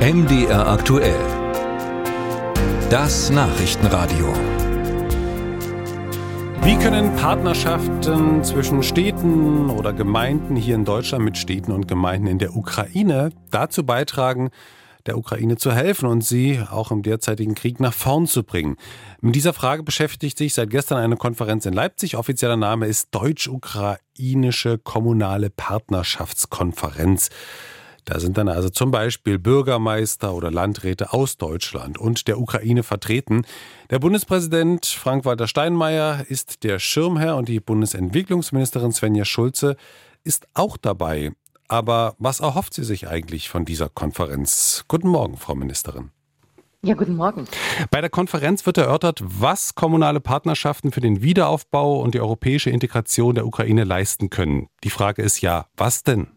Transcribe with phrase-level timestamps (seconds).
[0.00, 1.20] MDR aktuell.
[2.88, 4.32] Das Nachrichtenradio.
[6.62, 12.38] Wie können Partnerschaften zwischen Städten oder Gemeinden hier in Deutschland mit Städten und Gemeinden in
[12.38, 14.48] der Ukraine dazu beitragen,
[15.04, 18.76] der Ukraine zu helfen und sie auch im derzeitigen Krieg nach vorn zu bringen.
[19.20, 22.16] Mit dieser Frage beschäftigt sich seit gestern eine Konferenz in Leipzig.
[22.16, 27.28] Offizieller Name ist Deutsch-Ukrainische Kommunale Partnerschaftskonferenz.
[28.04, 33.44] Da sind dann also zum Beispiel Bürgermeister oder Landräte aus Deutschland und der Ukraine vertreten.
[33.90, 39.76] Der Bundespräsident Frank-Walter Steinmeier ist der Schirmherr und die Bundesentwicklungsministerin Svenja Schulze
[40.24, 41.32] ist auch dabei.
[41.68, 44.84] Aber was erhofft sie sich eigentlich von dieser Konferenz?
[44.88, 46.10] Guten Morgen, Frau Ministerin.
[46.82, 47.46] Ja, guten Morgen.
[47.90, 53.34] Bei der Konferenz wird erörtert, was kommunale Partnerschaften für den Wiederaufbau und die europäische Integration
[53.34, 54.68] der Ukraine leisten können.
[54.82, 56.28] Die Frage ist ja, was denn?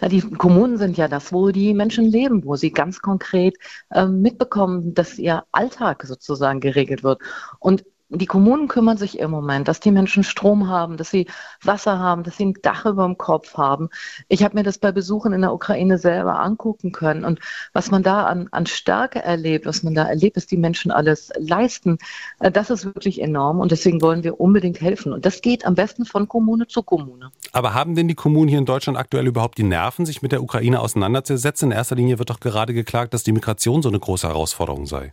[0.00, 3.56] Na, die Kommunen sind ja das, wo die Menschen leben, wo sie ganz konkret
[3.90, 7.20] äh, mitbekommen, dass ihr Alltag sozusagen geregelt wird.
[7.58, 11.26] Und die Kommunen kümmern sich im Moment, dass die Menschen Strom haben, dass sie
[11.62, 13.90] Wasser haben, dass sie ein Dach über dem Kopf haben.
[14.28, 17.24] Ich habe mir das bei Besuchen in der Ukraine selber angucken können.
[17.24, 17.40] Und
[17.74, 21.30] was man da an, an Stärke erlebt, was man da erlebt, dass die Menschen alles
[21.38, 21.98] leisten,
[22.40, 23.60] äh, das ist wirklich enorm.
[23.60, 25.12] Und deswegen wollen wir unbedingt helfen.
[25.12, 27.30] Und das geht am besten von Kommune zu Kommune.
[27.52, 30.42] Aber haben denn die Kommunen hier in Deutschland aktuell überhaupt die Nerven, sich mit der
[30.42, 31.70] Ukraine auseinanderzusetzen?
[31.70, 35.10] In erster Linie wird doch gerade geklagt, dass die Migration so eine große Herausforderung sei.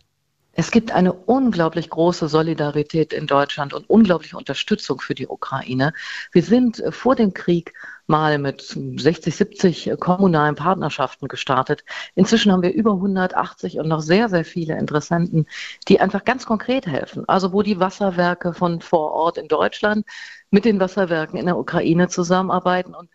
[0.58, 5.92] Es gibt eine unglaublich große Solidarität in Deutschland und unglaubliche Unterstützung für die Ukraine.
[6.32, 7.74] Wir sind vor dem Krieg
[8.06, 11.84] mal mit 60, 70 kommunalen Partnerschaften gestartet.
[12.14, 15.46] Inzwischen haben wir über 180 und noch sehr, sehr viele Interessenten,
[15.88, 17.28] die einfach ganz konkret helfen.
[17.28, 20.06] Also wo die Wasserwerke von vor Ort in Deutschland
[20.50, 23.10] mit den Wasserwerken in der Ukraine zusammenarbeiten und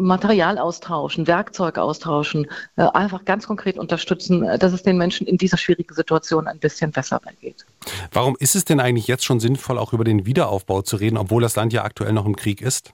[0.00, 5.38] Material austauschen, Werkzeug austauschen, äh, einfach ganz konkret unterstützen, äh, dass es den Menschen in
[5.38, 7.66] dieser schwierigen Situation ein bisschen besser geht.
[8.12, 11.42] Warum ist es denn eigentlich jetzt schon sinnvoll, auch über den Wiederaufbau zu reden, obwohl
[11.42, 12.92] das Land ja aktuell noch im Krieg ist?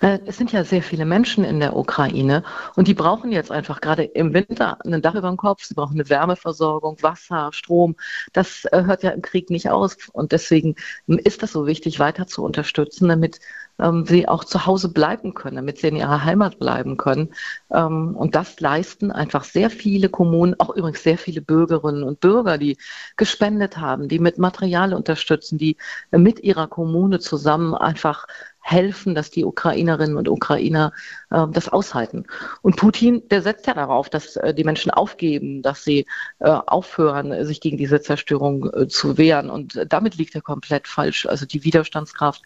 [0.00, 2.44] Es sind ja sehr viele Menschen in der Ukraine
[2.76, 5.94] und die brauchen jetzt einfach gerade im Winter ein Dach über dem Kopf, sie brauchen
[5.94, 7.96] eine Wärmeversorgung, Wasser, Strom.
[8.32, 10.76] Das äh, hört ja im Krieg nicht aus und deswegen
[11.06, 13.40] ist das so wichtig, weiter zu unterstützen, damit
[13.80, 17.30] ähm, sie auch zu Hause bleiben können, damit sie in ihrer Heimat bleiben können.
[17.70, 22.58] Ähm, und das leisten einfach sehr viele Kommunen, auch übrigens sehr viele Bürgerinnen und Bürger,
[22.58, 22.76] die
[23.16, 25.76] gespendet haben, die mit Material unterstützen, die
[26.10, 28.26] mit ihrer Kommune zusammen einfach
[28.68, 30.92] helfen, dass die Ukrainerinnen und Ukrainer
[31.30, 32.26] äh, das aushalten.
[32.60, 36.06] Und Putin, der setzt ja darauf, dass äh, die Menschen aufgeben, dass sie
[36.40, 39.48] äh, aufhören, sich gegen diese Zerstörung äh, zu wehren.
[39.48, 41.24] Und damit liegt er komplett falsch.
[41.26, 42.42] Also die Widerstandskraft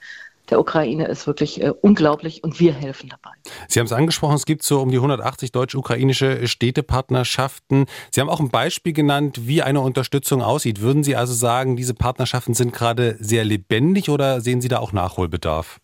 [0.53, 3.31] der Ukraine ist wirklich äh, unglaublich und wir helfen dabei.
[3.69, 7.87] Sie haben es angesprochen, es gibt so um die 180 deutsch-ukrainische Städtepartnerschaften.
[8.11, 10.83] Sie haben auch ein Beispiel genannt, wie eine Unterstützung aussieht.
[10.83, 14.93] Würden Sie also sagen, diese Partnerschaften sind gerade sehr lebendig oder sehen Sie da auch
[14.93, 15.81] Nachholbedarf?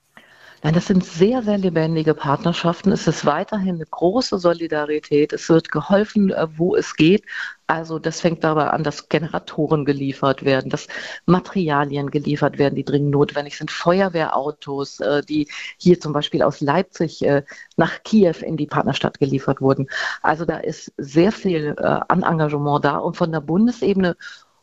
[0.62, 2.90] Nein, das sind sehr, sehr lebendige Partnerschaften.
[2.90, 5.32] Es ist weiterhin eine große Solidarität.
[5.32, 7.24] Es wird geholfen, äh, wo es geht.
[7.68, 10.88] Also das fängt dabei an, dass Generatoren geliefert werden, dass
[11.26, 15.46] Materialien geliefert werden, die dringend notwendig sind, Feuerwehrautos, äh, die
[15.78, 17.44] hier zum Beispiel aus Leipzig äh,
[17.76, 19.88] nach Kiew in die Partnerstadt geliefert wurden.
[20.22, 24.16] Also da ist sehr viel an Engagement da und von der Bundesebene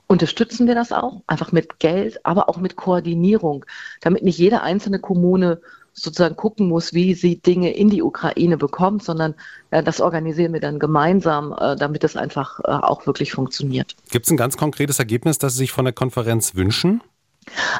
[0.08, 3.66] unterstützen wir das auch, einfach mit Geld, aber auch mit Koordinierung,
[4.02, 5.62] damit nicht jede einzelne Kommune
[5.96, 9.34] sozusagen gucken muss, wie sie Dinge in die Ukraine bekommt, sondern
[9.72, 13.96] äh, das organisieren wir dann gemeinsam, äh, damit es einfach äh, auch wirklich funktioniert.
[14.12, 17.02] Gibt es ein ganz konkretes Ergebnis, das Sie sich von der Konferenz wünschen?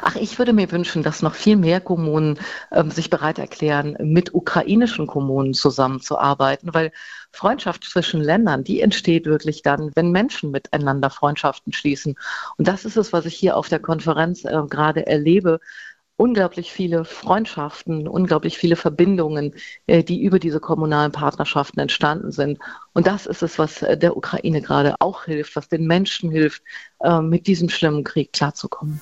[0.02, 2.38] Ach, ich würde mir wünschen, dass noch viel mehr Kommunen
[2.72, 6.92] ähm, sich bereit erklären, mit ukrainischen Kommunen zusammenzuarbeiten, weil
[7.32, 12.14] Freundschaft zwischen Ländern, die entsteht wirklich dann, wenn Menschen miteinander Freundschaften schließen.
[12.56, 15.60] Und das ist es, was ich hier auf der Konferenz äh, gerade erlebe,
[16.16, 19.54] unglaublich viele Freundschaften, unglaublich viele Verbindungen,
[19.86, 22.58] äh, die über diese kommunalen Partnerschaften entstanden sind.
[22.94, 26.62] Und das ist es, was äh, der Ukraine gerade auch hilft, was den Menschen hilft,
[27.00, 29.00] äh, mit diesem schlimmen Krieg klarzukommen.